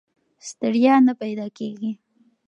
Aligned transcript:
ستړیا 0.47 0.95
نه 1.07 1.13
پیدا 1.21 1.47
کېږي. 1.57 1.91